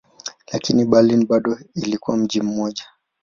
Lakini 0.53 0.85
Berlin 0.85 1.25
bado 1.27 1.57
ilikuwa 1.75 2.17
mji 2.17 2.41
mmoja. 2.41 2.83